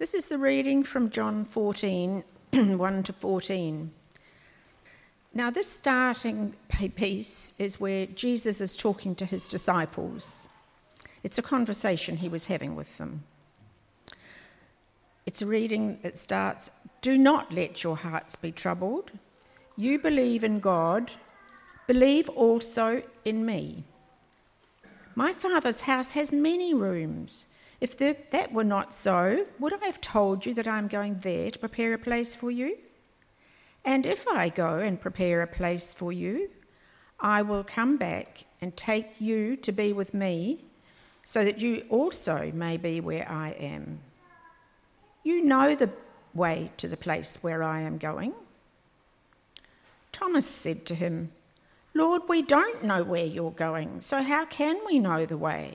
[0.00, 3.90] This is the reading from John 14 1 to 14.
[5.34, 6.54] Now, this starting
[6.96, 10.48] piece is where Jesus is talking to his disciples.
[11.22, 13.24] It's a conversation he was having with them.
[15.26, 16.70] It's a reading that starts
[17.02, 19.10] Do not let your hearts be troubled.
[19.76, 21.10] You believe in God,
[21.86, 23.84] believe also in me.
[25.14, 27.44] My Father's house has many rooms.
[27.80, 31.20] If the, that were not so, would I have told you that I am going
[31.20, 32.76] there to prepare a place for you?
[33.84, 36.50] And if I go and prepare a place for you,
[37.18, 40.64] I will come back and take you to be with me,
[41.22, 44.00] so that you also may be where I am.
[45.22, 45.90] You know the
[46.34, 48.32] way to the place where I am going.
[50.12, 51.32] Thomas said to him,
[51.94, 55.74] Lord, we don't know where you're going, so how can we know the way?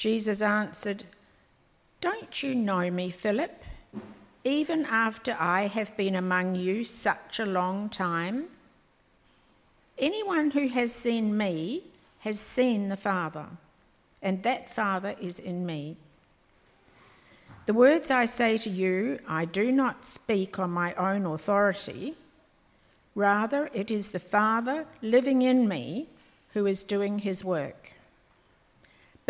[0.00, 1.04] Jesus answered,
[2.00, 3.62] Don't you know me, Philip,
[4.44, 8.46] even after I have been among you such a long time?
[9.98, 11.82] Anyone who has seen me
[12.20, 13.44] has seen the Father,
[14.22, 15.98] and that Father is in me.
[17.66, 22.14] The words I say to you, I do not speak on my own authority.
[23.14, 26.08] Rather, it is the Father living in me
[26.54, 27.99] who is doing his work.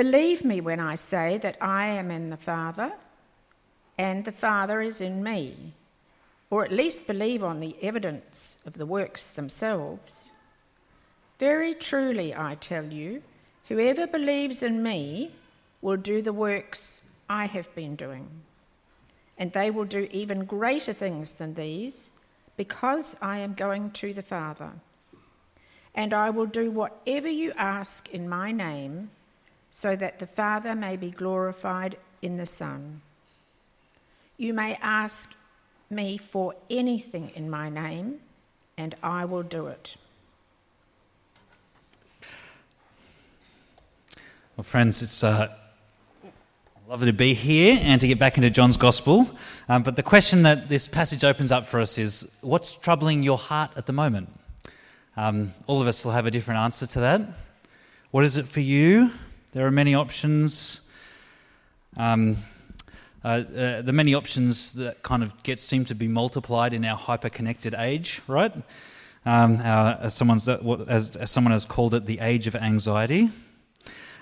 [0.00, 2.90] Believe me when I say that I am in the Father
[3.98, 5.74] and the Father is in me,
[6.48, 10.30] or at least believe on the evidence of the works themselves.
[11.38, 13.22] Very truly, I tell you,
[13.68, 15.32] whoever believes in me
[15.82, 18.30] will do the works I have been doing,
[19.36, 22.14] and they will do even greater things than these
[22.56, 24.72] because I am going to the Father.
[25.94, 29.10] And I will do whatever you ask in my name
[29.70, 33.00] so that the Father may be glorified in the Son.
[34.36, 35.34] You may ask
[35.90, 38.20] me for anything in my name,
[38.76, 39.96] and I will do it.
[44.56, 45.48] Well, friends, it's uh,
[46.88, 49.30] lovely to be here and to get back into John's Gospel.
[49.68, 53.38] Um, but the question that this passage opens up for us is what's troubling your
[53.38, 54.28] heart at the moment?
[55.16, 57.22] Um, all of us will have a different answer to that.
[58.10, 59.12] What is it for you?
[59.52, 60.82] There are many options.
[61.96, 62.36] Um,
[63.24, 66.96] uh, uh, the many options that kind of get seem to be multiplied in our
[66.96, 68.52] hyper-connected age, right?
[69.26, 73.28] Um, as, someone's, as, as someone has called it, the age of anxiety.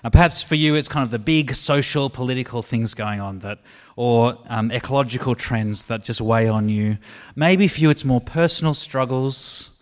[0.03, 3.59] Uh, perhaps for you, it's kind of the big social, political things going on, that,
[3.97, 6.97] or um, ecological trends that just weigh on you.
[7.37, 9.79] Maybe for you, it's more personal struggles,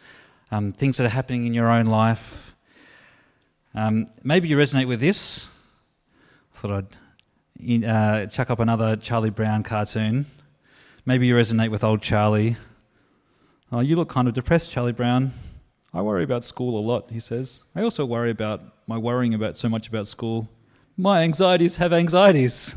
[0.50, 2.45] um, things that are happening in your own life.
[3.76, 5.48] Um, maybe you resonate with this.
[6.54, 6.70] I thought
[7.60, 10.24] I'd uh, chuck up another Charlie Brown cartoon.
[11.04, 12.56] Maybe you resonate with old Charlie.
[13.70, 15.32] Oh, you look kind of depressed, Charlie Brown.
[15.92, 17.64] I worry about school a lot, he says.
[17.74, 20.48] I also worry about my worrying about so much about school.
[20.96, 22.76] My anxieties have anxieties.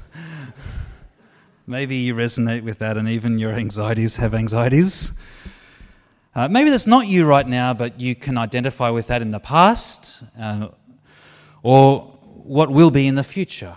[1.67, 5.13] maybe you resonate with that, and even your anxieties have anxieties.
[6.35, 9.39] Uh, maybe that's not you right now, but you can identify with that in the
[9.39, 10.67] past, uh,
[11.63, 12.01] or
[12.43, 13.75] what will be in the future.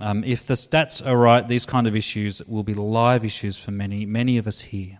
[0.00, 3.70] Um, if the stats are right, these kind of issues will be live issues for
[3.70, 4.98] many, many of us here.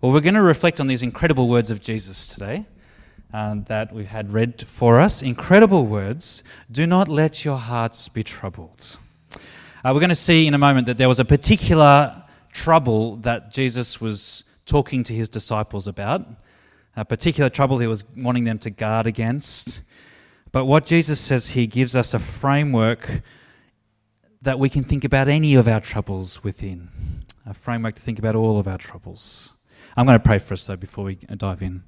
[0.00, 2.66] Well, we're going to reflect on these incredible words of Jesus today
[3.32, 5.22] um, that we've had read for us.
[5.22, 6.42] Incredible words.
[6.70, 8.96] Do not let your hearts be troubled.
[9.32, 12.22] Uh, we're going to see in a moment that there was a particular
[12.52, 16.26] trouble that Jesus was talking to his disciples about,
[16.96, 19.80] a particular trouble he was wanting them to guard against.
[20.52, 23.22] But what Jesus says here gives us a framework
[24.42, 26.88] that we can think about any of our troubles within,
[27.46, 29.52] a framework to think about all of our troubles.
[29.96, 31.84] I'm going to pray for us, though, before we dive in.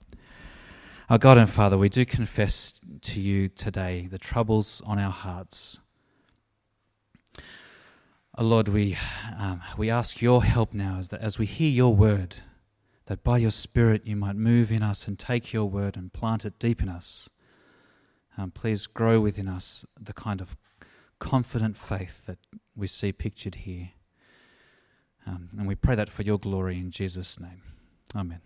[1.10, 5.80] Our God and Father, we do confess to you today the troubles on our hearts.
[8.38, 8.96] Oh Lord, we,
[9.38, 12.36] um, we ask your help now as, that as we hear your word,
[13.06, 16.44] that by your Spirit you might move in us and take your word and plant
[16.44, 17.28] it deep in us.
[18.38, 20.56] Um, please grow within us the kind of
[21.19, 22.38] confident faith that
[22.75, 23.90] we see pictured here.
[25.26, 27.62] Um, and we pray that for your glory in Jesus' name.
[28.17, 28.40] Amen.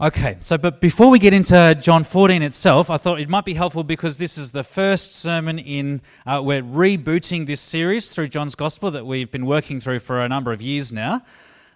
[0.00, 3.54] Okay, so but before we get into John 14 itself, I thought it might be
[3.54, 8.54] helpful because this is the first sermon in, uh, we're rebooting this series through John's
[8.54, 11.22] Gospel that we've been working through for a number of years now.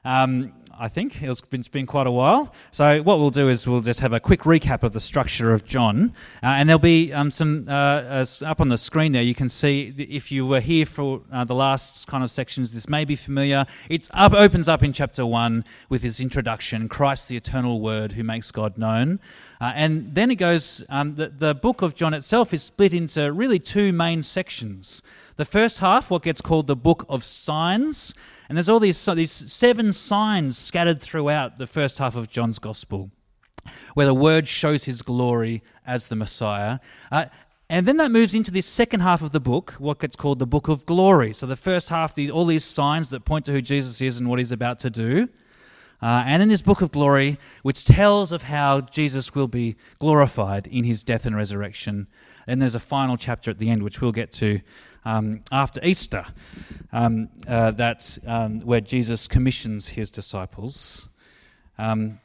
[0.05, 1.23] Um, I think.
[1.23, 2.55] It's been, it's been, quite a while.
[2.71, 5.65] So, what we'll do is we'll just have a quick recap of the structure of
[5.65, 6.15] John.
[6.43, 9.23] Uh, and there'll be um, some uh, uh, up on the screen there.
[9.23, 12.89] You can see if you were here for uh, the last kind of sections, this
[12.89, 13.67] may be familiar.
[13.89, 18.25] It up, opens up in chapter 1 with his introduction Christ, the eternal word who
[18.25, 19.21] makes God known.
[19.61, 23.33] Uh, and then it goes, um, the, the book of John itself is split into
[23.33, 25.03] really two main sections.
[25.37, 28.15] The first half, what gets called the book of signs,
[28.49, 33.11] and there's all these, these seven signs scattered throughout the first half of John's Gospel,
[33.95, 36.79] where the Word shows his glory as the Messiah.
[37.11, 37.27] Uh,
[37.69, 40.47] and then that moves into this second half of the book, what gets called the
[40.47, 41.33] book of glory.
[41.33, 44.29] So the first half, these, all these signs that point to who Jesus is and
[44.29, 45.29] what he's about to do.
[46.03, 50.67] Uh, and in this book of glory, which tells of how Jesus will be glorified
[50.67, 52.09] in his death and resurrection.
[52.47, 54.61] And there's a final chapter at the end, which we'll get to
[55.05, 56.25] um, after Easter,
[56.93, 61.09] um, uh, that's um, where Jesus commissions his disciples.
[61.79, 62.21] Um,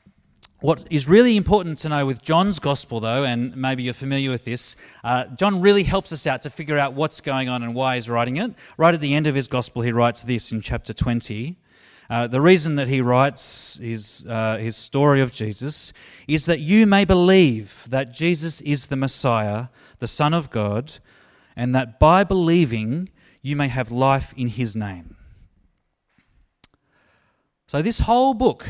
[0.59, 4.44] what is really important to know with John's gospel, though, and maybe you're familiar with
[4.44, 7.94] this, uh, John really helps us out to figure out what's going on and why
[7.94, 8.53] he's writing it.
[8.75, 11.57] Right at the end of his gospel, he writes this in chapter 20.
[12.09, 15.94] Uh, the reason that he writes his, uh, his story of Jesus
[16.27, 19.68] is that you may believe that Jesus is the Messiah,
[20.00, 20.94] the Son of God,
[21.57, 23.09] and that by believing
[23.42, 25.18] you may have life in his name.
[27.65, 28.65] So, this whole book,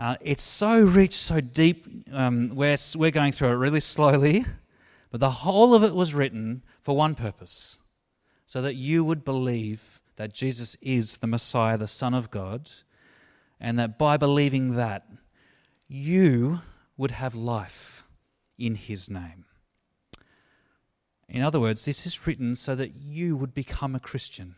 [0.00, 1.86] uh, it's so rich, so deep.
[2.10, 4.44] Um, we're, we're going through it really slowly,
[5.10, 7.80] but the whole of it was written for one purpose
[8.46, 12.70] so that you would believe that Jesus is the Messiah, the Son of God,
[13.60, 15.06] and that by believing that,
[15.86, 16.60] you
[16.96, 18.04] would have life
[18.58, 19.45] in his name.
[21.28, 24.54] In other words, this is written so that you would become a Christian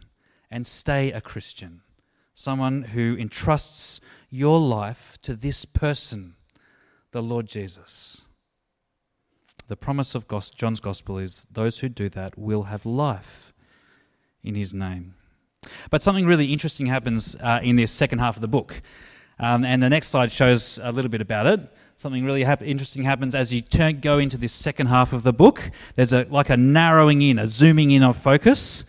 [0.50, 1.80] and stay a Christian,
[2.34, 4.00] someone who entrusts
[4.30, 6.34] your life to this person,
[7.10, 8.22] the Lord Jesus.
[9.68, 10.26] The promise of
[10.56, 13.52] John's Gospel is those who do that will have life
[14.42, 15.14] in his name.
[15.90, 18.80] But something really interesting happens uh, in this second half of the book.
[19.38, 21.60] Um, and the next slide shows a little bit about it
[21.98, 25.32] something really hap- interesting happens as you turn, go into this second half of the
[25.32, 25.72] book.
[25.96, 28.84] There's a like a narrowing in, a zooming in of focus.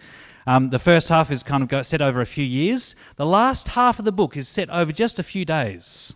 [0.46, 2.96] Um, the first half is kind of set over a few years.
[3.16, 6.14] The last half of the book is set over just a few days.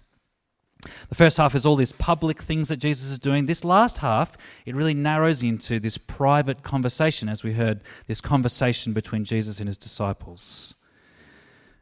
[1.09, 3.47] The first half is all these public things that Jesus is doing.
[3.47, 8.93] This last half, it really narrows into this private conversation, as we heard, this conversation
[8.93, 10.75] between Jesus and his disciples.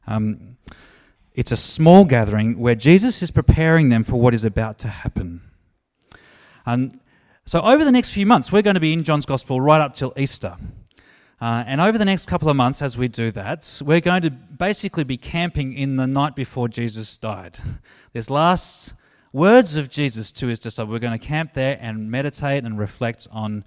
[0.07, 0.57] Um,
[1.33, 5.42] it's a small gathering where Jesus is preparing them for what is about to happen.
[6.66, 7.00] And
[7.45, 9.95] so, over the next few months, we're going to be in John's Gospel right up
[9.95, 10.57] till Easter.
[11.39, 14.30] Uh, and over the next couple of months, as we do that, we're going to
[14.30, 17.60] basically be camping in the night before Jesus died.
[18.13, 18.94] There's last
[19.33, 20.92] words of Jesus to his disciples.
[20.92, 23.63] We're going to camp there and meditate and reflect on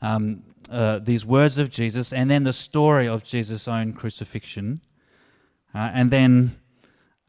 [0.00, 4.80] um, uh, these words of Jesus and then the story of Jesus' own crucifixion.
[5.74, 6.58] Uh, and then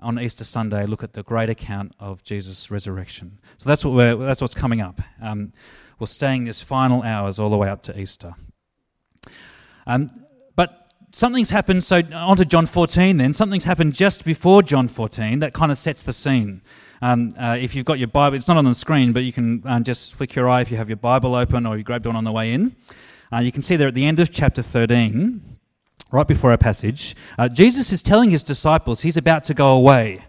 [0.04, 3.40] on Easter Sunday look at the great account of Jesus' resurrection.
[3.58, 5.02] So that's what we're, that's what's coming up.
[5.22, 5.52] Um,
[6.00, 8.36] we're staying this final hours all the way up to Easter.
[9.88, 10.10] Um,
[10.56, 11.84] but something's happened.
[11.84, 13.18] So on to John 14.
[13.18, 16.62] Then something's happened just before John 14 that kind of sets the scene.
[17.02, 19.62] Um, uh, if you've got your Bible, it's not on the screen, but you can
[19.66, 22.16] um, just flick your eye if you have your Bible open or you grabbed one
[22.16, 22.76] on the way in.
[23.32, 25.54] Uh, you can see there at the end of chapter 13
[26.14, 30.24] right before our passage, uh, Jesus is telling his disciples he's about to go away,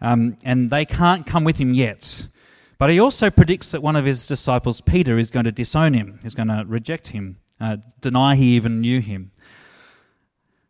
[0.00, 2.28] um, and they can't come with him yet.
[2.78, 6.20] But he also predicts that one of his disciples, Peter, is going to disown him,
[6.22, 9.32] is going to reject him, uh, deny he even knew him.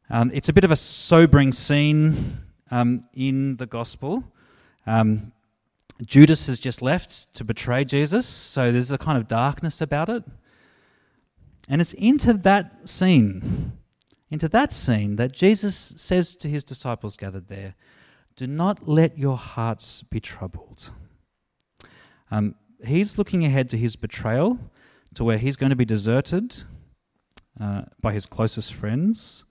[0.08, 2.38] Um, it's a bit of a sobering scene
[2.70, 4.24] um, in the gospel.
[4.86, 5.32] Um,
[6.04, 10.24] Judas has just left to betray Jesus, so there's a kind of darkness about it.
[11.68, 13.72] And it's into that scene
[14.30, 17.74] into that scene that Jesus says to his disciples gathered there,
[18.36, 20.92] Do not let your hearts be troubled.
[22.30, 24.58] Um, he's looking ahead to his betrayal,
[25.14, 26.62] to where he's going to be deserted
[27.60, 29.44] uh, by his closest friends,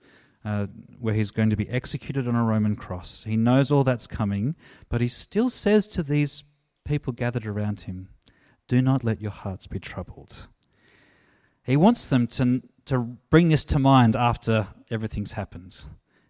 [0.44, 0.66] uh,
[0.98, 3.24] where he's going to be executed on a Roman cross.
[3.24, 4.56] He knows all that's coming,
[4.88, 6.44] but he still says to these
[6.86, 8.08] people gathered around him,
[8.66, 10.48] Do not let your hearts be troubled.
[11.62, 12.98] He wants them to to
[13.30, 15.82] bring this to mind after everything's happened.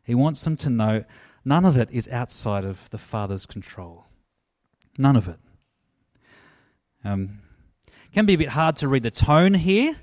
[0.05, 1.05] He wants them to know
[1.45, 4.05] none of it is outside of the Father's control.
[4.99, 5.39] None of it.
[7.05, 7.41] Um,
[8.13, 9.97] can be a bit hard to read the tone here.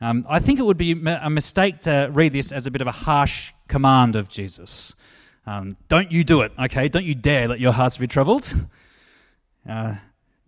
[0.00, 2.86] Um, I think it would be a mistake to read this as a bit of
[2.86, 4.94] a harsh command of Jesus.
[5.46, 6.88] Um, don't you do it, okay?
[6.88, 8.54] Don't you dare let your hearts be troubled.
[9.68, 9.96] Uh,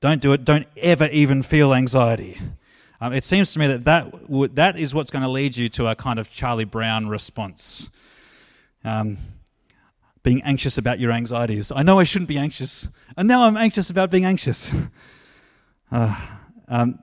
[0.00, 0.44] don't do it.
[0.44, 2.38] Don't ever even feel anxiety.
[3.02, 5.68] Um, it seems to me that that, w- that is what's going to lead you
[5.71, 7.90] to a kind of Charlie Brown response.
[8.85, 9.18] Um,
[10.23, 11.73] being anxious about your anxieties.
[11.75, 14.73] I know I shouldn't be anxious, and now I'm anxious about being anxious.
[15.90, 16.16] Uh,
[16.68, 17.00] um,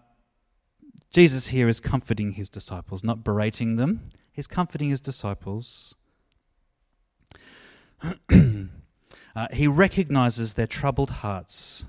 [1.12, 4.10] Jesus here is comforting his disciples, not berating them.
[4.32, 5.94] He's comforting his disciples.
[8.32, 11.86] uh, he recognizes their troubled hearts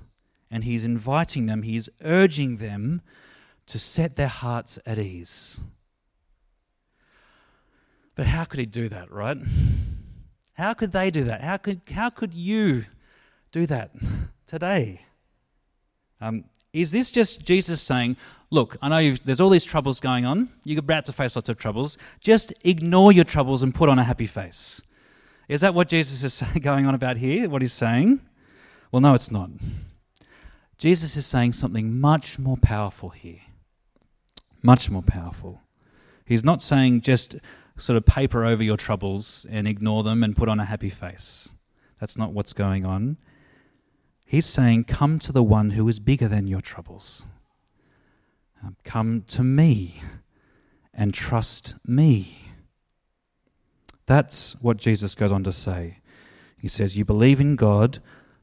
[0.51, 3.01] and he's inviting them, he's urging them
[3.71, 5.61] to set their hearts at ease.
[8.15, 9.37] But how could he do that, right?
[10.55, 11.41] How could they do that?
[11.41, 12.83] How could, how could you
[13.53, 13.91] do that
[14.45, 15.03] today?
[16.19, 18.17] Um, is this just Jesus saying,
[18.49, 20.49] Look, I know there's all these troubles going on.
[20.65, 21.97] You're about to face lots of troubles.
[22.19, 24.81] Just ignore your troubles and put on a happy face.
[25.47, 27.47] Is that what Jesus is going on about here?
[27.47, 28.19] What he's saying?
[28.91, 29.49] Well, no, it's not.
[30.77, 33.39] Jesus is saying something much more powerful here.
[34.61, 35.61] Much more powerful.
[36.25, 37.35] He's not saying just
[37.77, 41.55] sort of paper over your troubles and ignore them and put on a happy face.
[41.99, 43.17] That's not what's going on.
[44.23, 47.25] He's saying, Come to the one who is bigger than your troubles.
[48.63, 50.01] Um, come to me
[50.93, 52.37] and trust me.
[54.05, 55.97] That's what Jesus goes on to say.
[56.57, 57.99] He says, You believe in God,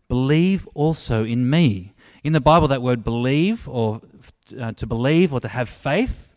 [0.08, 1.94] believe also in me.
[2.24, 4.00] In the Bible, that word believe or
[4.58, 6.34] uh, to believe or to have faith,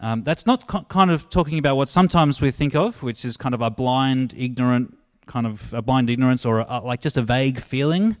[0.00, 3.36] um, that's not co- kind of talking about what sometimes we think of, which is
[3.36, 4.96] kind of a blind, ignorant,
[5.26, 8.16] kind of a blind ignorance or a, like just a vague feeling.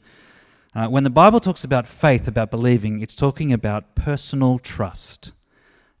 [0.74, 5.32] Uh, when the Bible talks about faith, about believing, it's talking about personal trust.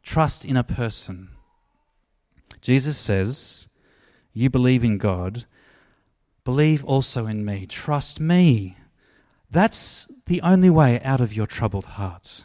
[0.02, 1.30] Trust in a person.
[2.60, 3.68] Jesus says,
[4.32, 5.44] You believe in God,
[6.44, 7.66] believe also in me.
[7.66, 8.76] Trust me.
[9.50, 12.44] That's the only way out of your troubled hearts.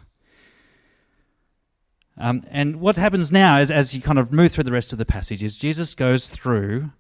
[2.17, 4.97] Um, and what happens now is, as you kind of move through the rest of
[4.97, 6.91] the passage, is Jesus goes through,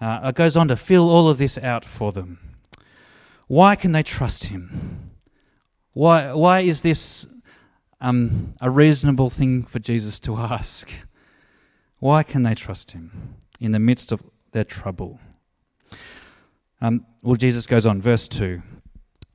[0.00, 2.38] uh, goes on to fill all of this out for them.
[3.48, 5.10] Why can they trust him?
[5.92, 7.26] Why, why is this
[8.00, 10.90] um, a reasonable thing for Jesus to ask?
[11.98, 14.22] Why can they trust him in the midst of
[14.52, 15.18] their trouble?
[16.80, 18.62] Um, well, Jesus goes on, verse 2.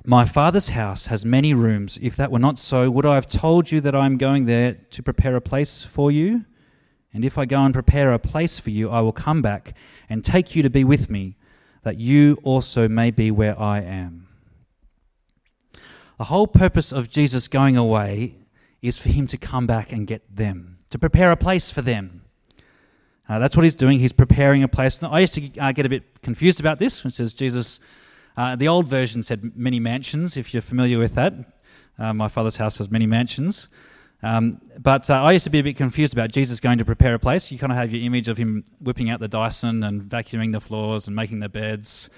[0.03, 2.00] My Father's house has many rooms.
[2.01, 4.74] If that were not so, would I have told you that I am going there
[4.89, 6.46] to prepare a place for you?
[7.13, 9.75] And if I go and prepare a place for you, I will come back
[10.10, 11.36] and take you to be with me,
[11.84, 14.27] that you also may be where I am.
[16.17, 18.38] The whole purpose of Jesus going away
[18.81, 22.24] is for him to come back and get them, to prepare a place for them.
[23.29, 24.00] Uh, that's what he's doing.
[24.00, 25.01] He's preparing a place.
[25.01, 27.79] Now, I used to uh, get a bit confused about this when it says Jesus
[28.38, 31.34] uh, the old version said many mansions, if you're familiar with that.
[32.00, 33.70] Uh, my father's house has many mansions.
[34.24, 37.16] Um, but uh, I used to be a bit confused about Jesus going to prepare
[37.16, 37.52] a place.
[37.52, 40.62] You kind of have your image of him whipping out the Dyson and vacuuming the
[40.62, 42.10] floors and making the beds,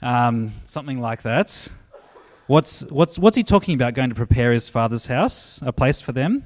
[0.00, 1.68] um, something like that.
[2.46, 6.12] What's, what's, what's he talking about going to prepare his father's house, a place for
[6.12, 6.44] them?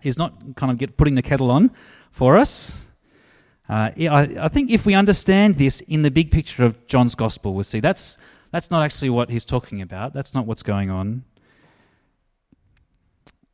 [0.00, 1.70] He's not kind of get, putting the kettle on
[2.10, 2.80] for us.
[3.70, 7.54] Uh, I, I, think if we understand this in the big picture of John's gospel,
[7.54, 8.18] we'll see that's,
[8.50, 10.12] that's not actually what he's talking about.
[10.12, 11.22] That's not what's going on.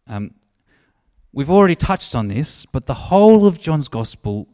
[0.07, 0.33] Um,
[1.35, 4.49] we've already touched on this, but the whole of John's gospel,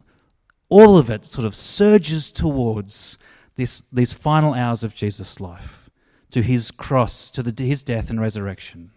[0.68, 3.16] all of it sort of surges towards
[3.54, 5.88] this, these final hours of Jesus' life,
[6.32, 8.90] to his cross, to the, his death and resurrection.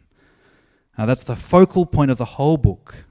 [0.98, 3.06] Now, that's the focal point of the whole book.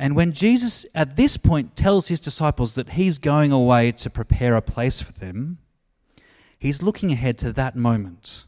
[0.00, 4.54] And when Jesus, at this point, tells his disciples that he's going away to prepare
[4.54, 5.58] a place for them,
[6.56, 8.44] he's looking ahead to that moment.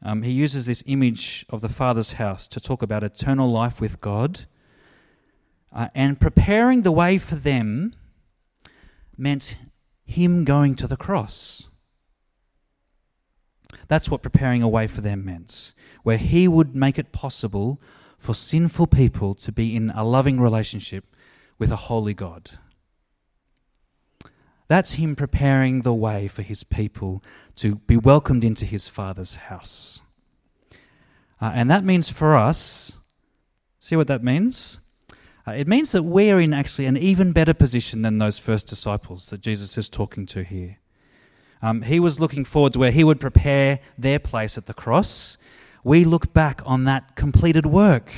[0.00, 4.00] Um, he uses this image of the Father's house to talk about eternal life with
[4.00, 4.46] God.
[5.72, 7.92] Uh, and preparing the way for them
[9.16, 9.56] meant
[10.04, 11.66] him going to the cross.
[13.88, 15.72] That's what preparing a way for them meant,
[16.04, 17.80] where he would make it possible
[18.22, 21.16] for sinful people to be in a loving relationship
[21.58, 22.52] with a holy God.
[24.68, 27.20] That's Him preparing the way for His people
[27.56, 30.02] to be welcomed into His Father's house.
[31.40, 32.96] Uh, and that means for us,
[33.80, 34.78] see what that means?
[35.46, 39.30] Uh, it means that we're in actually an even better position than those first disciples
[39.30, 40.78] that Jesus is talking to here.
[41.60, 45.36] Um, he was looking forward to where he would prepare their place at the cross.
[45.84, 48.12] We look back on that completed work.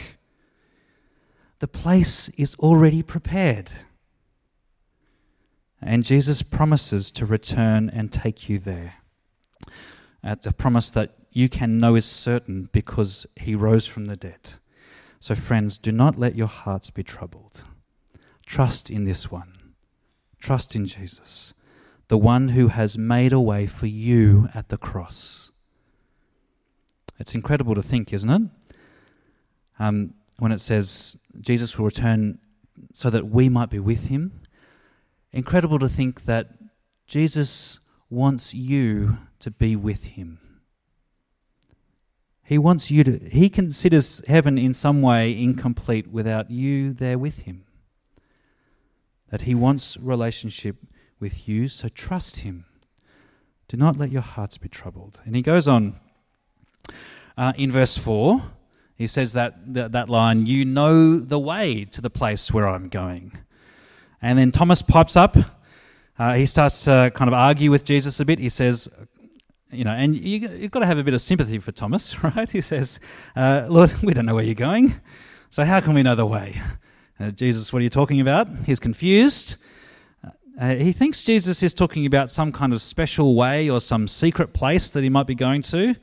[1.61, 3.73] The place is already prepared.
[5.81, 8.95] And Jesus promises to return and take you there.
[10.23, 14.55] It's a promise that you can know is certain because he rose from the dead.
[15.21, 17.65] So, friends, do not let your hearts be troubled.
[18.47, 19.75] Trust in this one.
[20.39, 21.55] Trust in Jesus,
[22.09, 25.51] the one who has made a way for you at the cross.
[27.19, 28.43] It's incredible to think, isn't it?
[29.79, 32.39] Um, when it says Jesus will return
[32.93, 34.41] so that we might be with him.
[35.33, 36.51] Incredible to think that
[37.07, 37.81] Jesus
[38.11, 40.39] wants you to be with him.
[42.43, 47.39] He wants you to, he considers heaven in some way incomplete without you there with
[47.39, 47.65] him.
[49.31, 50.77] That he wants relationship
[51.19, 52.67] with you, so trust him.
[53.67, 55.21] Do not let your hearts be troubled.
[55.25, 55.99] And he goes on
[57.37, 58.43] uh, in verse 4,
[58.97, 62.89] he says that, that, that line, You know the way to the place where I'm
[62.89, 63.33] going.
[64.23, 65.37] And then Thomas pipes up.
[66.19, 68.39] Uh, he starts to kind of argue with Jesus a bit.
[68.39, 68.89] He says,
[69.75, 72.49] you know, and you, have got to have a bit of sympathy for Thomas, right?
[72.49, 73.01] He says,
[73.35, 74.95] uh, Lord, we don't know where you're going,
[75.51, 76.61] so how can we know the way?
[77.19, 78.49] Uh, Jesus, what are you talking about?
[78.67, 79.57] He's confused.
[80.61, 84.53] Uh, he thinks Jesus is talking about some kind of special way or some secret
[84.53, 85.97] place that he might be going to.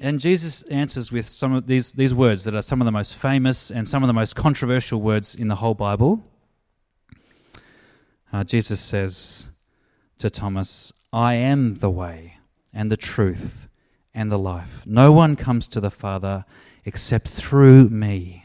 [0.00, 3.16] And Jesus answers with some of these, these words that are some of the most
[3.16, 6.22] famous and some of the most controversial words in the whole Bible.
[8.32, 9.48] Uh, Jesus says
[10.18, 12.38] to Thomas, I am the way
[12.72, 13.68] and the truth
[14.14, 14.84] and the life.
[14.86, 16.44] No one comes to the Father
[16.84, 18.44] except through me.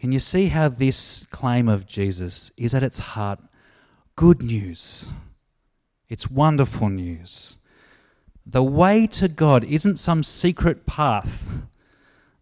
[0.00, 3.40] Can you see how this claim of Jesus is at its heart
[4.14, 5.08] good news?
[6.08, 7.58] It's wonderful news.
[8.46, 11.44] The way to God isn't some secret path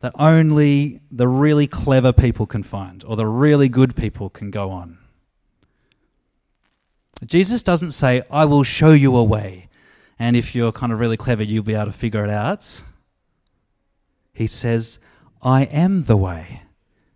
[0.01, 4.71] that only the really clever people can find or the really good people can go
[4.71, 4.99] on.
[7.25, 9.69] Jesus doesn't say, I will show you a way,
[10.19, 12.83] and if you're kind of really clever, you'll be able to figure it out.
[14.35, 14.99] He says,
[15.41, 16.63] I am the way.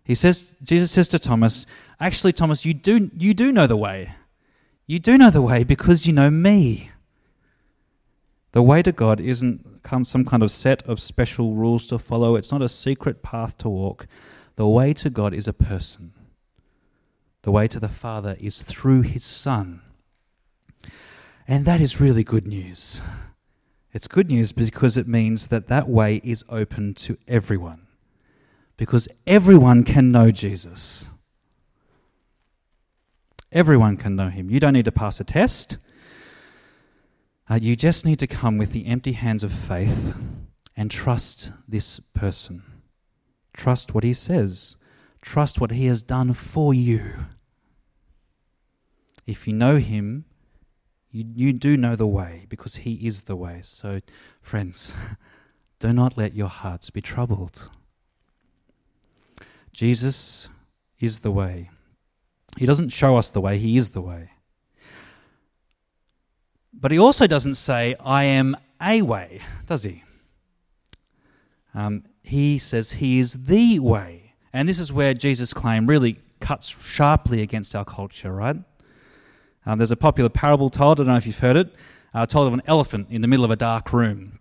[0.03, 1.67] He says, Jesus says to Thomas,
[1.99, 4.13] Actually, Thomas, you do, you do know the way.
[4.87, 6.89] You do know the way because you know me.
[8.51, 9.65] The way to God isn't
[10.03, 13.69] some kind of set of special rules to follow, it's not a secret path to
[13.69, 14.07] walk.
[14.55, 16.13] The way to God is a person.
[17.43, 19.81] The way to the Father is through His Son.
[21.47, 23.01] And that is really good news.
[23.93, 27.87] It's good news because it means that that way is open to everyone.
[28.77, 31.07] Because everyone can know Jesus.
[33.51, 34.51] Everyone can know him.
[34.51, 35.77] You don't need to pass a test.
[37.49, 40.13] Uh, you just need to come with the empty hands of faith
[40.75, 42.63] and trust this person.
[43.53, 44.75] Trust what he says.
[45.21, 47.25] Trust what he has done for you.
[49.25, 50.25] If you know him,
[51.11, 53.59] you, you do know the way because He is the way.
[53.63, 54.01] So,
[54.41, 54.93] friends,
[55.79, 57.69] do not let your hearts be troubled.
[59.71, 60.49] Jesus
[60.99, 61.69] is the way.
[62.57, 64.31] He doesn't show us the way, He is the way.
[66.79, 70.03] But He also doesn't say, I am a way, does He?
[71.73, 74.33] Um, he says He is the way.
[74.53, 78.55] And this is where Jesus' claim really cuts sharply against our culture, right?
[79.65, 81.75] Um, there's a popular parable told, I don't know if you've heard it,
[82.13, 84.39] uh, told of an elephant in the middle of a dark room.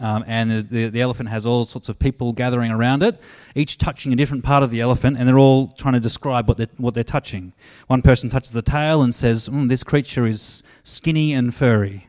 [0.00, 3.20] Um, and the, the elephant has all sorts of people gathering around it,
[3.54, 6.56] each touching a different part of the elephant, and they're all trying to describe what
[6.56, 7.52] they're, what they're touching.
[7.86, 12.08] One person touches the tail and says, mm, This creature is skinny and furry.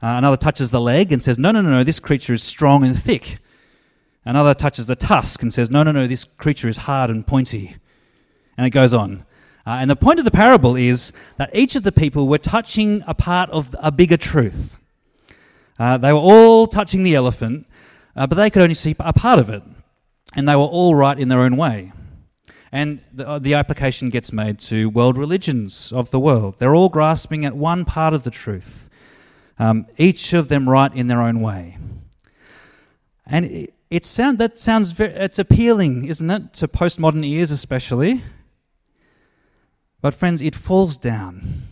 [0.00, 2.84] Uh, another touches the leg and says, No, no, no, no, this creature is strong
[2.84, 3.38] and thick.
[4.24, 7.76] Another touches the tusk and says, No, no, no, this creature is hard and pointy.
[8.56, 9.24] And it goes on.
[9.66, 13.02] Uh, and the point of the parable is that each of the people were touching
[13.08, 14.78] a part of a bigger truth.
[15.78, 17.66] Uh, they were all touching the elephant,
[18.16, 19.62] uh, but they could only see a part of it.
[20.34, 21.92] And they were all right in their own way.
[22.70, 26.56] And the, uh, the application gets made to world religions of the world.
[26.58, 28.90] They're all grasping at one part of the truth,
[29.58, 31.78] um, each of them right in their own way.
[33.24, 38.22] And it, it sound, that sounds very, it's appealing, isn't it, to postmodern ears especially.
[40.00, 41.62] But, friends, it falls down.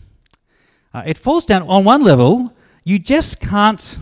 [0.93, 2.53] Uh, it falls down on one level,
[2.87, 3.99] you just can't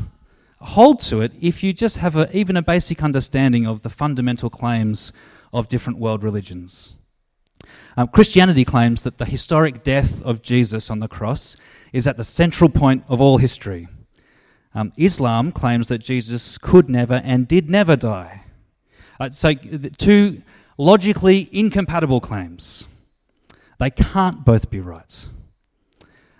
[0.61, 4.47] hold to it if you just have a, even a basic understanding of the fundamental
[4.47, 5.11] claims
[5.51, 6.93] of different world religions.
[7.97, 11.57] Um, Christianity claims that the historic death of Jesus on the cross
[11.93, 13.87] is at the central point of all history.
[14.75, 18.43] Um, Islam claims that Jesus could never and did never die.
[19.19, 19.53] Uh, so,
[19.97, 20.43] two
[20.77, 22.87] logically incompatible claims.
[23.79, 25.27] They can't both be right.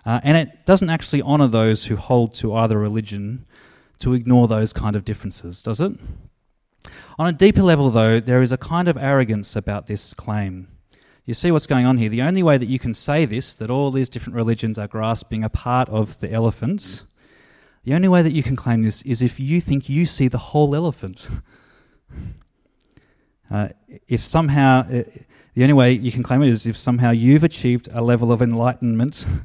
[0.05, 3.45] Uh, and it doesn't actually honour those who hold to either religion
[3.99, 5.93] to ignore those kind of differences, does it?
[7.17, 10.67] On a deeper level, though, there is a kind of arrogance about this claim.
[11.25, 12.09] You see what's going on here.
[12.09, 15.43] The only way that you can say this, that all these different religions are grasping
[15.43, 17.03] a part of the elephant,
[17.83, 20.37] the only way that you can claim this is if you think you see the
[20.37, 21.29] whole elephant.
[23.51, 23.69] uh,
[24.07, 25.03] if somehow, uh,
[25.55, 28.41] the only way you can claim it is if somehow you've achieved a level of
[28.41, 29.25] enlightenment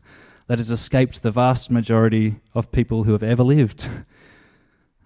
[0.50, 3.88] that has escaped the vast majority of people who have ever lived.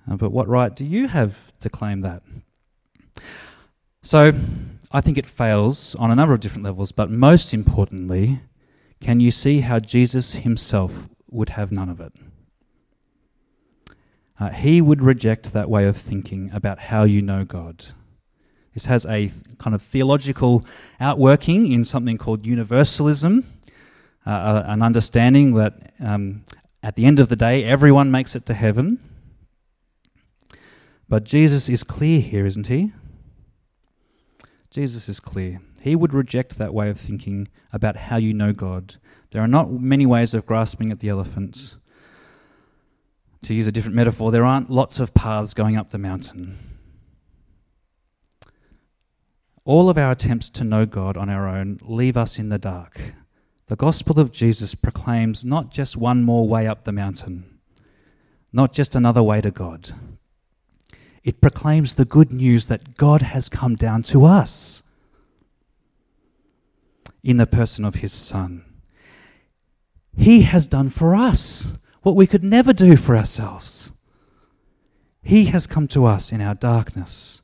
[0.06, 2.22] Uh, but what right do you have to claim that?
[4.02, 4.34] So,
[4.92, 8.42] I think it fails on a number of different levels, but most importantly,
[9.00, 12.12] can you see how Jesus himself would have none of it?
[14.38, 17.86] Uh, he would reject that way of thinking about how you know God.
[18.74, 20.66] This has a kind of theological
[21.00, 23.46] outworking in something called universalism,
[24.26, 26.44] uh, uh an understanding that um,
[26.82, 28.98] at the end of the day, everyone makes it to heaven.
[31.08, 32.92] But Jesus is clear here, isn't he?
[34.70, 35.60] Jesus is clear.
[35.82, 38.96] He would reject that way of thinking about how you know God.
[39.30, 41.76] There are not many ways of grasping at the elephant.
[43.44, 46.58] To use a different metaphor, there aren't lots of paths going up the mountain.
[49.64, 53.00] All of our attempts to know God on our own leave us in the dark.
[53.66, 57.58] The gospel of Jesus proclaims not just one more way up the mountain,
[58.52, 59.92] not just another way to God
[61.24, 64.82] it proclaims the good news that God has come down to us
[67.22, 68.62] in the person of his Son.
[70.16, 71.72] He has done for us
[72.02, 73.92] what we could never do for ourselves.
[75.22, 77.40] He has come to us in our darkness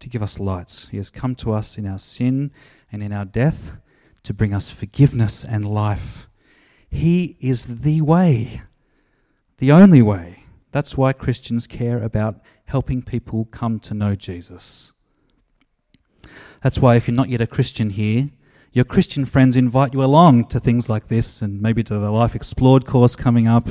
[0.00, 0.88] to give us lights.
[0.88, 2.50] He has come to us in our sin
[2.90, 3.76] and in our death
[4.22, 6.28] to bring us forgiveness and life.
[6.88, 8.62] He is the way,
[9.58, 10.44] the only way.
[10.70, 14.92] That's why Christians care about helping people come to know Jesus.
[16.62, 18.30] That's why, if you're not yet a Christian here,
[18.72, 22.34] your Christian friends invite you along to things like this and maybe to the Life
[22.34, 23.68] Explored course coming up.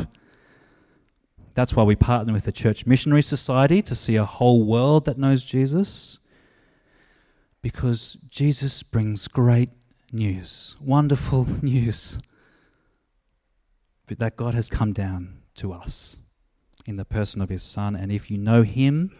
[1.54, 5.18] That's why we partner with the Church Missionary Society to see a whole world that
[5.18, 6.20] knows Jesus.
[7.62, 9.70] Because Jesus brings great
[10.12, 12.19] news, wonderful news,
[14.08, 16.17] that God has come down to us
[16.86, 17.95] in the person of his Son.
[17.95, 19.15] And if you know him,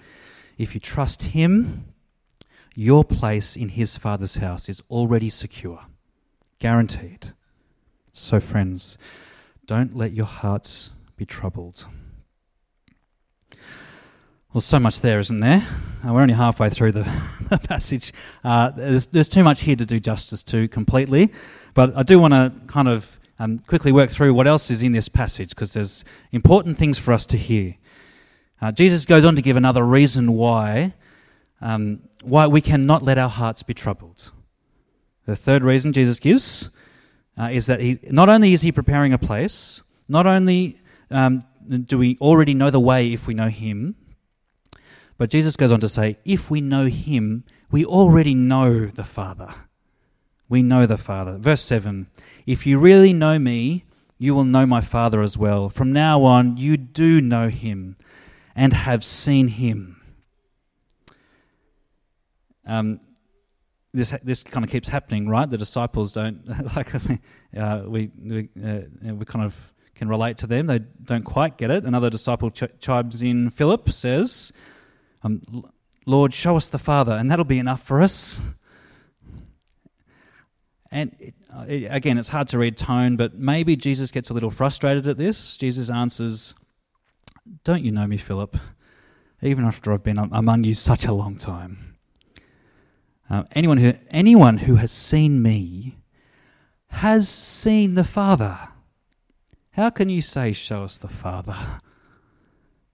[0.58, 1.93] if you trust him,
[2.75, 5.82] your place in his Father's house is already secure,
[6.60, 7.34] guaranteed.
[8.12, 8.97] So, friends,
[9.65, 11.88] don't let your hearts be troubled.
[14.54, 15.66] Well, so much there, isn't there?
[16.06, 17.04] Uh, we're only halfway through the,
[17.50, 18.12] the passage.
[18.44, 21.32] Uh, there's, there's too much here to do justice to completely,
[21.74, 24.92] but I do want to kind of um, quickly work through what else is in
[24.92, 27.76] this passage because there's important things for us to hear.
[28.62, 30.96] Uh, Jesus goes on to give another reason why,
[31.62, 34.34] um, why we cannot let our hearts be troubled.
[35.28, 36.72] The third reason Jesus gives
[37.38, 40.78] uh, is that he, not only is he preparing a place, not only
[41.10, 41.42] um,
[41.86, 43.96] do we already know the way if we know him,
[45.21, 49.53] but Jesus goes on to say, if we know him, we already know the Father
[50.51, 51.38] we know the Father.
[51.38, 52.07] Verse 7
[52.45, 53.86] If you really know me,
[54.19, 55.69] you will know my Father as well.
[55.69, 57.95] From now on, you do know him
[58.53, 60.01] and have seen him.
[62.67, 62.99] Um,
[63.93, 65.49] this this kind of keeps happening, right?
[65.49, 66.93] The disciples don't like
[67.57, 70.67] uh, we we, uh, we kind of can relate to them.
[70.67, 71.86] They don't quite get it.
[71.86, 73.49] Another disciple ch- chimes in.
[73.49, 74.51] Philip says,
[75.23, 75.41] um,
[76.05, 78.39] "Lord, show us the Father, and that'll be enough for us."
[80.91, 84.34] And it, uh, it, again, it's hard to read tone, but maybe Jesus gets a
[84.34, 85.55] little frustrated at this.
[85.55, 86.53] Jesus answers,
[87.63, 88.57] Don't you know me, Philip?
[89.41, 91.97] Even after I've been among you such a long time.
[93.29, 95.97] Uh, anyone, who, anyone who has seen me
[96.88, 98.60] has seen the Father.
[99.71, 101.55] How can you say, Show us the Father?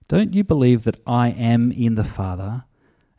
[0.08, 2.64] Don't you believe that I am in the Father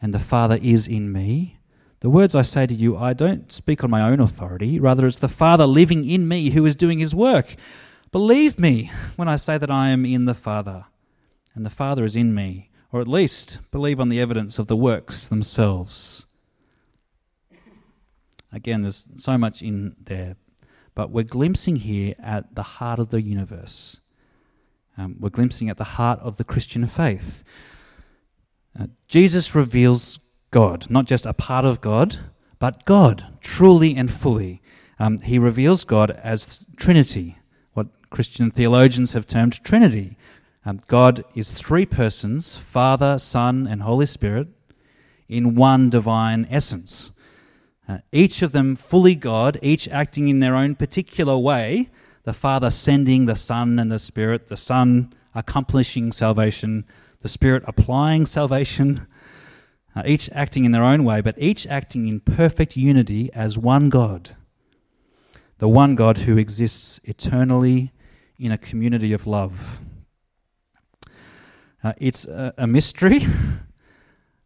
[0.02, 1.60] and the Father is in me?
[2.00, 4.80] The words I say to you, I don't speak on my own authority.
[4.80, 7.56] Rather, it's the Father living in me who is doing his work.
[8.12, 10.86] Believe me when I say that I am in the Father,
[11.54, 14.76] and the Father is in me, or at least believe on the evidence of the
[14.76, 16.26] works themselves.
[18.52, 20.38] Again, there's so much in there,
[20.96, 24.02] but we're glimpsing here at the heart of the universe.
[25.00, 27.42] Um, we're glimpsing at the heart of the Christian faith.
[28.78, 30.20] Uh, Jesus reveals
[30.52, 32.18] God, not just a part of God,
[32.60, 34.62] but God, truly and fully.
[35.00, 37.38] Um, he reveals God as Trinity,
[37.72, 40.18] what Christian theologians have termed Trinity.
[40.66, 44.50] Um, God is three persons Father, Son, and Holy Spirit
[45.30, 47.14] in one divine essence.
[47.88, 51.90] Uh, each of them fully God, each acting in their own particular way.
[52.24, 56.86] The Father sending the Son and the Spirit, the Son accomplishing salvation,
[57.22, 59.08] the Spirit applying salvation,
[59.96, 63.90] uh, each acting in their own way, but each acting in perfect unity as one
[63.90, 64.36] God.
[65.58, 67.92] The one God who exists eternally
[68.38, 69.80] in a community of love.
[71.84, 73.26] Uh, it's a, a mystery.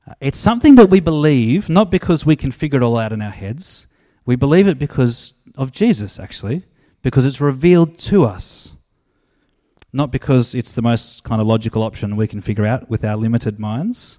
[0.06, 3.22] Uh, it's something that we believe not because we can figure it all out in
[3.22, 3.88] our heads.
[4.26, 6.66] We believe it because of Jesus, actually,
[7.04, 8.74] because it's revealed to us.
[9.92, 13.16] Not because it's the most kind of logical option we can figure out with our
[13.16, 14.18] limited minds.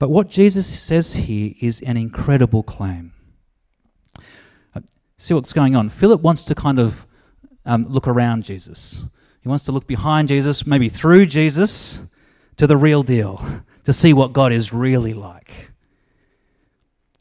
[0.00, 3.12] But what Jesus says here is an incredible claim.
[4.74, 4.80] Uh,
[5.18, 5.88] see what's going on.
[5.88, 7.06] Philip wants to kind of
[7.64, 9.06] um, look around Jesus.
[9.40, 12.00] He wants to look behind Jesus, maybe through Jesus,
[12.56, 13.44] to the real deal,
[13.84, 15.52] to see what God is really like.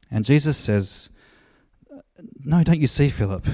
[0.09, 1.09] And Jesus says,
[2.45, 3.45] No, don't you see, Philip?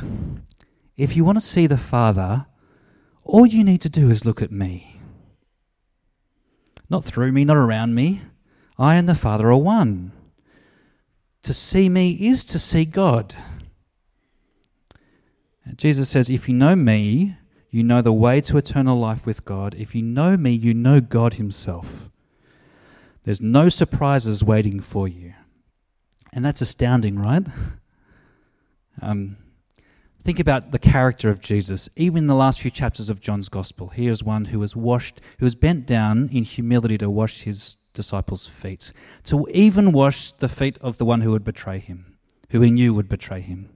[0.98, 2.48] If you want to see the Father,
[3.24, 5.00] all you need to do is look at me.
[6.90, 8.24] Not through me, not around me.
[8.78, 10.12] I and the Father are one.
[11.44, 13.36] To see me is to see God.
[15.76, 17.38] Jesus says, If you know me,
[17.70, 19.76] you know the way to eternal life with God.
[19.76, 22.10] If you know me, you know God Himself.
[23.24, 25.34] There's no surprises waiting for you.
[26.34, 27.46] And that's astounding, right?
[29.02, 29.38] Um,
[30.22, 31.90] think about the character of Jesus.
[31.96, 35.22] Even in the last few chapters of John's Gospel, he is one who was washed,
[35.40, 40.50] who was bent down in humility to wash his disciples' feet, to even wash the
[40.50, 42.18] feet of the one who would betray him,
[42.50, 43.70] who he knew would betray him.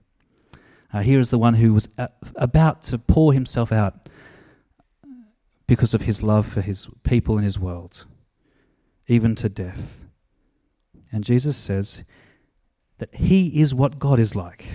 [0.92, 1.88] Uh, here is the one who was
[2.36, 4.08] about to pour himself out
[5.66, 8.06] because of his love for his people and his world,
[9.08, 10.04] even to death.
[11.10, 12.04] And Jesus says
[12.98, 14.66] that he is what God is like.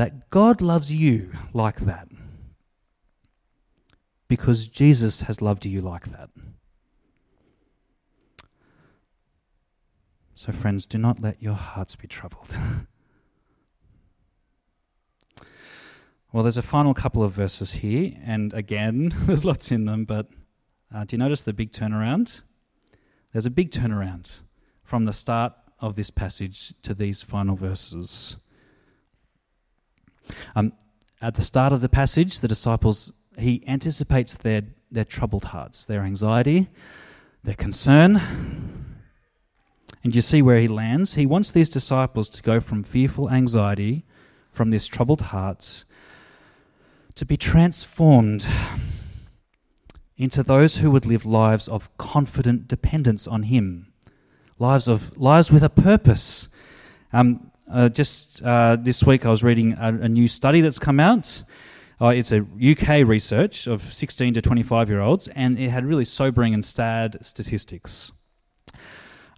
[0.00, 2.08] That God loves you like that
[4.28, 6.30] because Jesus has loved you like that.
[10.34, 12.58] So, friends, do not let your hearts be troubled.
[16.32, 20.28] well, there's a final couple of verses here, and again, there's lots in them, but
[20.94, 22.40] uh, do you notice the big turnaround?
[23.34, 24.40] There's a big turnaround
[24.82, 28.38] from the start of this passage to these final verses.
[30.54, 30.72] Um,
[31.22, 36.02] at the start of the passage, the disciples, he anticipates their, their troubled hearts, their
[36.02, 36.68] anxiety,
[37.44, 38.20] their concern,
[40.02, 41.14] and you see where he lands?
[41.14, 44.04] He wants these disciples to go from fearful anxiety,
[44.50, 45.84] from this troubled hearts,
[47.16, 48.48] to be transformed
[50.16, 53.92] into those who would live lives of confident dependence on him,
[54.58, 56.48] lives of lives with a purpose.
[57.12, 61.00] Um, uh, just uh, this week, I was reading a, a new study that's come
[61.00, 61.42] out.
[62.00, 66.04] Uh, it's a UK research of 16 to 25 year olds, and it had really
[66.04, 68.12] sobering and sad statistics.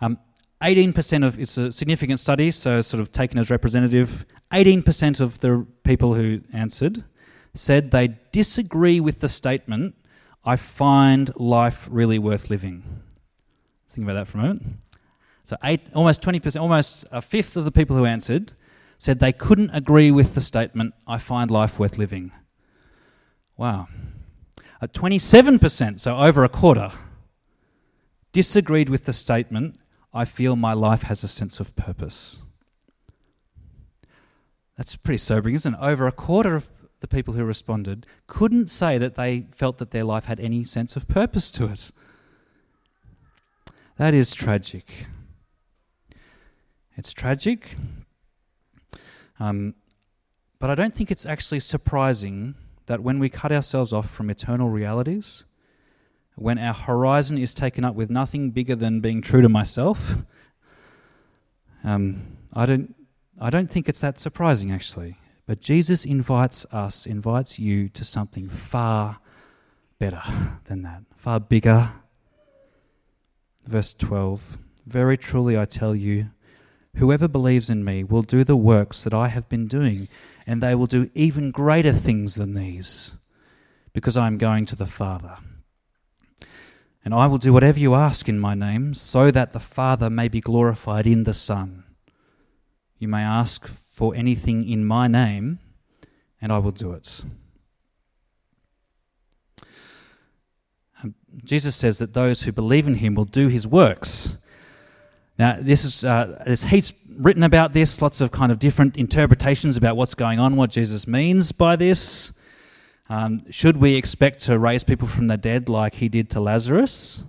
[0.01, 0.19] Um,
[0.63, 4.25] 18% of it's a significant study, so sort of taken as representative.
[4.53, 7.05] 18% of the people who answered
[7.55, 9.95] said they disagree with the statement,
[10.45, 13.03] I find life really worth living.
[13.89, 14.63] Think about that for a moment.
[15.53, 18.55] So, eight, almost 20%, almost a fifth of the people who answered
[18.97, 22.33] said they couldn't agree with the statement, I find life worth living.
[23.59, 23.89] Wow.
[24.81, 26.91] At 27%, so over a quarter,
[28.33, 29.79] disagreed with the statement,
[30.15, 32.45] I feel my life has a sense of purpose.
[34.79, 35.81] That's pretty sobering, isn't it?
[35.83, 40.05] Over a quarter of the people who responded couldn't say that they felt that their
[40.05, 41.91] life had any sense of purpose to it.
[43.99, 45.09] That is tragic.
[46.97, 47.77] It's tragic.
[49.41, 49.75] Um,
[50.59, 52.55] but I don't think it's actually surprising
[52.87, 55.45] that when we cut ourselves off from eternal realities,
[56.37, 60.17] when our horizon is taken up with nothing bigger than being true to myself,
[61.85, 62.95] um, I don't,
[63.41, 65.17] I don't think it's that surprising actually.
[65.47, 69.19] But Jesus invites us, invites you to something far,
[69.99, 70.23] better
[70.65, 71.91] than that, far bigger.
[73.67, 76.31] Verse 12 Very truly I tell you,
[76.97, 80.09] whoever believes in me will do the works that I have been doing,
[80.47, 83.15] and they will do even greater things than these,
[83.93, 85.39] because I am going to the Father.
[87.05, 90.29] And I will do whatever you ask in my name, so that the Father may
[90.29, 91.85] be glorified in the Son.
[92.99, 95.59] You may ask for anything in my name,
[96.41, 97.25] and I will do it.
[101.45, 104.37] Jesus says that those who believe in him will do his works.
[105.39, 109.77] Now, this is, uh, there's heaps written about this, lots of kind of different interpretations
[109.77, 112.33] about what's going on, what Jesus means by this.
[113.09, 117.25] Um, should we expect to raise people from the dead like he did to Lazarus?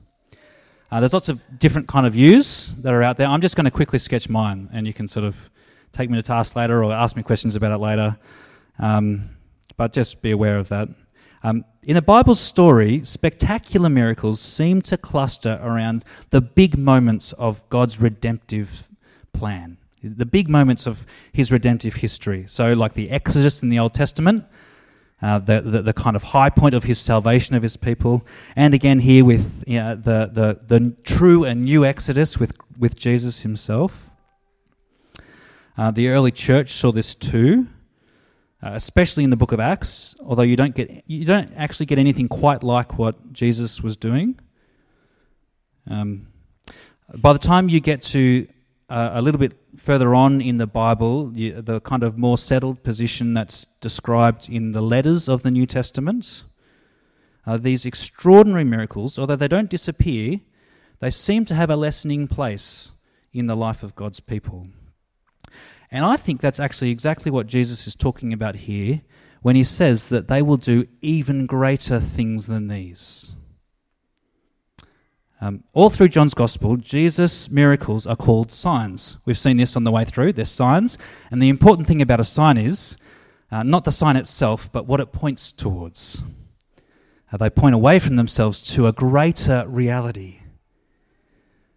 [0.92, 3.28] Uh, there's lots of different kind of views that are out there.
[3.28, 5.50] I'm just going to quickly sketch mine, and you can sort of
[5.92, 8.18] take me to task later or ask me questions about it later.
[8.80, 9.30] Um,
[9.76, 10.90] but just be aware of that.
[11.44, 17.68] Um, in the Bible story, spectacular miracles seem to cluster around the big moments of
[17.70, 18.88] God's redemptive
[19.34, 22.46] plan, the big moments of his redemptive history.
[22.48, 24.46] So, like the Exodus in the Old Testament,
[25.22, 28.26] uh, the, the, the, kind of high point of his salvation of his people.
[28.56, 32.96] And again, here with you know, the, the, the true and new Exodus with, with
[32.98, 34.12] Jesus himself.
[35.78, 37.68] Uh, the early church saw this too,
[38.64, 42.00] uh, especially in the book of Acts, although you don't, get, you don't actually get
[42.00, 44.40] anything quite like what Jesus was doing.
[45.90, 46.28] Um,
[47.14, 48.48] by the time you get to
[48.90, 52.84] uh, a little bit further on in the Bible, you, the kind of more settled
[52.84, 56.46] position that's described in the letters of the New Testament,
[57.46, 60.40] uh, these extraordinary miracles, although they don't disappear,
[61.02, 62.92] they seem to have a lessening place
[63.34, 64.68] in the life of God's people.
[65.94, 69.02] And I think that's actually exactly what Jesus is talking about here
[69.44, 73.34] when he says that they will do even greater things than these.
[75.40, 79.18] Um, all through John's Gospel, Jesus' miracles are called signs.
[79.26, 80.34] We've seen this on the way through.
[80.34, 80.98] They're signs.
[81.30, 82.98] And the important thing about a sign is
[83.52, 86.24] uh, not the sign itself, but what it points towards.
[87.32, 90.40] Uh, they point away from themselves to a greater reality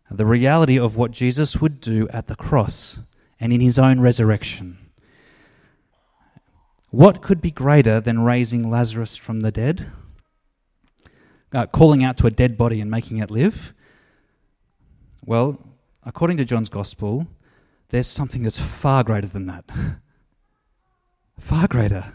[0.08, 3.00] the reality of what Jesus would do at the cross
[3.38, 4.78] and in his own resurrection.
[6.90, 9.86] What could be greater than raising Lazarus from the dead?
[11.52, 13.74] Uh, calling out to a dead body and making it live?
[15.24, 15.58] Well,
[16.04, 17.26] according to John's Gospel,
[17.88, 19.70] there's something that's far greater than that.
[21.38, 22.14] far greater.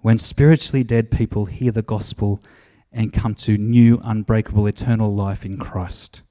[0.00, 2.40] When spiritually dead people hear the gospel
[2.92, 6.22] and come to new, unbreakable, eternal life in Christ.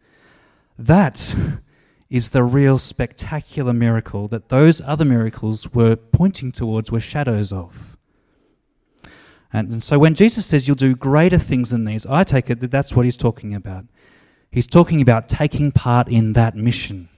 [0.77, 1.35] That
[2.09, 7.97] is the real spectacular miracle that those other miracles were pointing towards, were shadows of.
[9.53, 12.71] And, so when Jesus says you'll do greater things than these, I take it that
[12.71, 13.85] that's what he's talking about.
[14.51, 17.09] He's talking about taking part in that mission,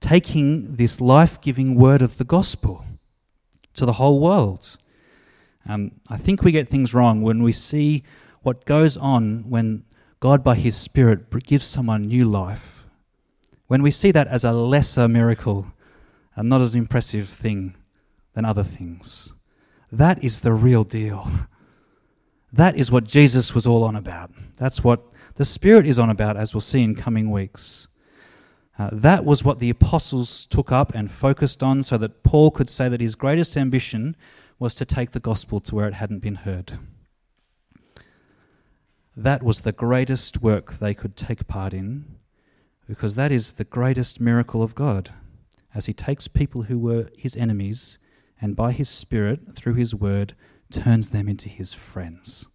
[0.00, 2.84] taking this life giving word of the gospel
[3.74, 4.76] to the whole world.
[5.68, 8.04] Um, I think we get things wrong when we see
[8.42, 9.84] what goes on when
[10.20, 12.83] God, by His Spirit, gives someone new life
[13.66, 15.66] when we see that as a lesser miracle
[16.36, 17.74] and not as an impressive thing
[18.34, 19.32] than other things,
[19.90, 21.30] that is the real deal.
[22.52, 24.30] That is what Jesus was all on about.
[24.58, 25.02] That's what
[25.34, 27.88] the Spirit is on about, as we'll see in coming weeks.
[28.78, 32.70] Uh, that was what the apostles took up and focused on, so that Paul could
[32.70, 34.14] say that his greatest ambition
[34.60, 36.78] was to take the gospel to where it hadn't been heard.
[39.16, 42.04] That was the greatest work they could take part in,
[42.86, 45.10] because that is the greatest miracle of God,
[45.74, 47.98] as He takes people who were His enemies
[48.40, 50.34] and by His Spirit, through His Word,
[50.70, 52.46] turns them into His friends.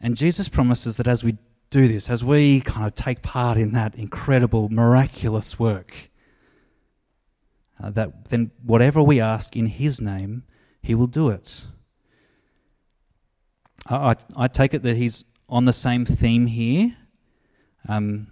[0.00, 1.38] And Jesus promises that as we
[1.70, 6.10] do this, as we kind of take part in that incredible, miraculous work,
[7.82, 10.42] uh, that then whatever we ask in His name,
[10.82, 11.64] He will do it.
[13.86, 16.96] I, I, I take it that He's on the same theme here.
[17.88, 18.28] Um,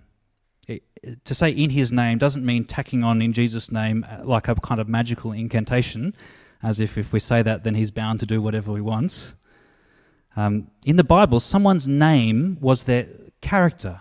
[0.66, 0.82] it,
[1.24, 4.54] to say in his name doesn't mean tacking on in Jesus' name uh, like a
[4.54, 6.14] kind of magical incantation,
[6.62, 9.34] as if if we say that, then he's bound to do whatever he wants.
[10.36, 13.06] Um, in the Bible, someone's name was their
[13.40, 14.00] character.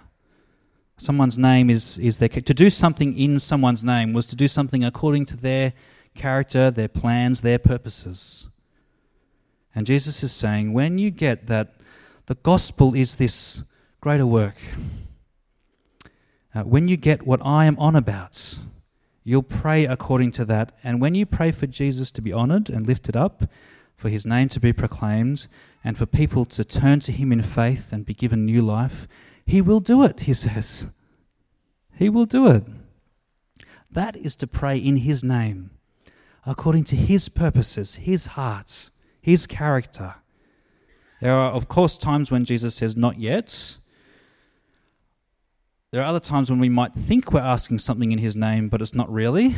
[0.97, 4.84] Someone's name is, is their to do something in someone's name was to do something
[4.84, 5.74] according to their
[6.14, 8.47] character, their plans, their purposes.
[9.74, 11.74] And Jesus is saying, when you get that
[12.32, 13.61] the gospel is this
[13.99, 14.55] greater work.
[16.55, 18.57] Uh, when you get what I am on about,
[19.25, 20.71] you'll pray according to that.
[20.82, 23.49] And when you pray for Jesus to be honored and lifted up,
[23.97, 25.49] for his name to be proclaimed,
[25.84, 29.09] and for people to turn to him in faith and be given new life,
[29.45, 30.88] he will do it, he says.
[31.97, 32.63] He will do it.
[33.91, 35.71] That is to pray in his name,
[36.45, 40.15] according to his purposes, his heart, his character.
[41.22, 43.78] There are, of course, times when Jesus says, Not yet.
[45.91, 48.82] There are other times when we might think we're asking something in his name, but
[48.82, 49.55] it's not really.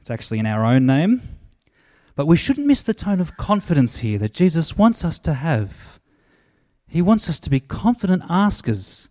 [0.00, 1.22] It's actually in our own name.
[2.14, 6.00] But we shouldn't miss the tone of confidence here that Jesus wants us to have.
[6.88, 9.08] He wants us to be confident askers.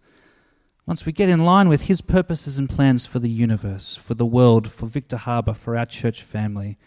[0.86, 4.26] Once we get in line with His purposes and plans for the universe, for the
[4.26, 6.78] world, for Victor Harbor, for our church family,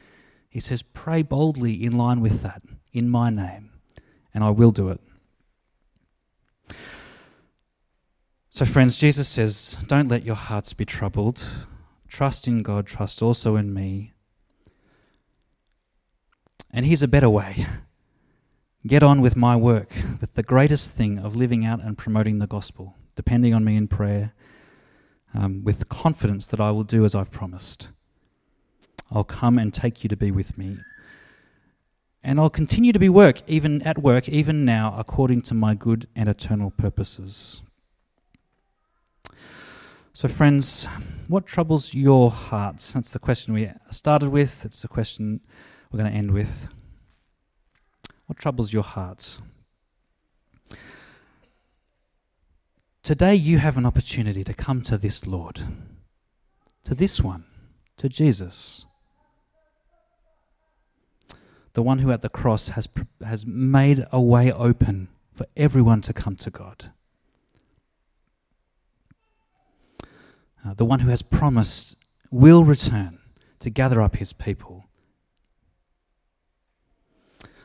[0.49, 3.70] He says, Pray boldly in line with that, in my name,
[4.35, 5.01] and I will do it.
[8.51, 11.45] So, friends, Jesus says, Don't let your hearts be troubled.
[12.09, 14.12] Trust in God, trust also in me.
[16.70, 17.66] And here's a better way
[18.87, 22.47] get on with my work, with the greatest thing of living out and promoting the
[22.47, 24.35] gospel, depending on me in prayer,
[25.32, 27.91] um, with confidence that I will do as I've promised.
[29.11, 30.78] I'll come and take you to be with me.
[32.27, 36.09] And I'll continue to be work, even at work, even now, according to my good
[36.16, 37.61] and eternal purposes.
[40.14, 40.89] So, friends,
[41.29, 42.95] what troubles your hearts?
[42.95, 44.64] That's the question we started with.
[44.64, 45.43] It's the question
[45.93, 46.68] we're going to end with.
[48.25, 49.43] What troubles your hearts?
[53.03, 55.61] Today, you have an opportunity to come to this Lord,
[56.85, 57.45] to this one,
[57.99, 58.87] to Jesus,
[61.75, 62.89] the one who at the cross has,
[63.25, 66.91] has made a way open for everyone to come to God.
[70.64, 71.97] uh, the one who has promised
[72.31, 73.18] will return
[73.61, 74.87] to gather up his people,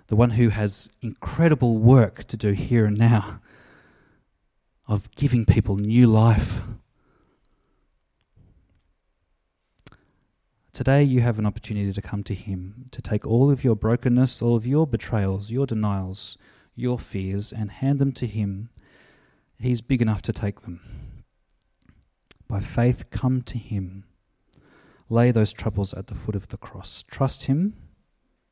[0.08, 3.40] the one who has incredible work to do here and now
[4.88, 6.62] of giving people new life.
[10.72, 14.42] Today, you have an opportunity to come to Him, to take all of your brokenness,
[14.42, 16.38] all of your betrayals, your denials,
[16.76, 18.70] your fears, and hand them to Him.
[19.60, 20.80] He's big enough to take them.
[22.48, 24.06] By faith, come to Him.
[25.10, 27.04] Lay those troubles at the foot of the cross.
[27.04, 27.74] Trust Him.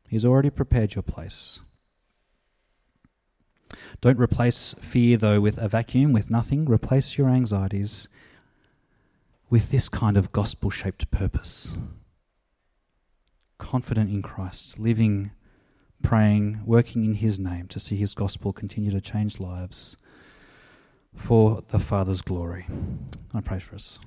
[0.09, 1.61] He's already prepared your place.
[4.01, 6.65] Don't replace fear, though, with a vacuum, with nothing.
[6.65, 8.09] Replace your anxieties
[9.49, 11.77] with this kind of gospel shaped purpose.
[13.57, 15.31] Confident in Christ, living,
[16.03, 19.97] praying, working in His name to see His gospel continue to change lives
[21.15, 22.67] for the Father's glory.
[23.33, 23.99] I pray for us.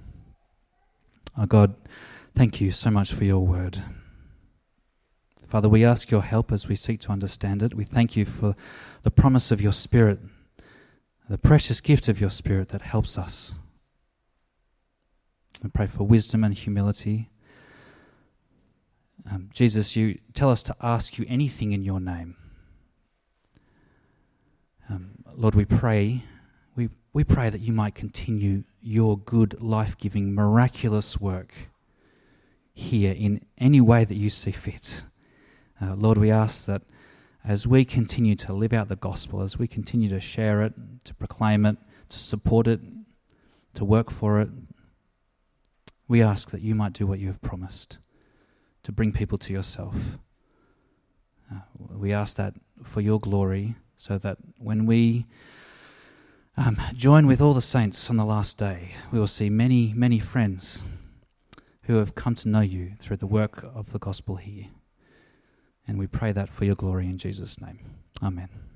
[1.36, 1.74] Our God,
[2.34, 3.82] thank you so much for your word.
[5.48, 7.74] Father, we ask your help as we seek to understand it.
[7.74, 8.54] We thank you for
[9.02, 10.20] the promise of your Spirit,
[11.28, 13.56] the precious gift of your Spirit that helps us.
[15.64, 17.29] I pray for wisdom and humility.
[19.28, 22.36] Um, Jesus, you tell us to ask you anything in your name.
[24.88, 26.24] Um, Lord, we pray
[26.76, 31.52] we we pray that you might continue your good, life giving, miraculous work
[32.72, 35.04] here in any way that you see fit.
[35.80, 36.82] Uh, Lord, we ask that
[37.44, 41.14] as we continue to live out the gospel, as we continue to share it, to
[41.14, 41.76] proclaim it,
[42.08, 42.80] to support it,
[43.74, 44.50] to work for it,
[46.06, 47.98] we ask that you might do what you have promised
[48.82, 50.18] to bring people to yourself.
[51.52, 55.26] Uh, we ask that for your glory, so that when we
[56.56, 58.94] um, join with all the saints on the last day.
[59.10, 60.82] We will see many, many friends
[61.84, 64.66] who have come to know you through the work of the gospel here.
[65.88, 67.78] And we pray that for your glory in Jesus' name.
[68.22, 68.69] Amen.